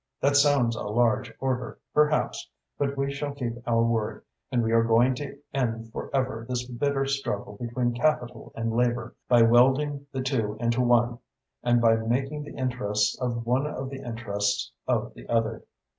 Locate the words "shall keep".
3.13-3.53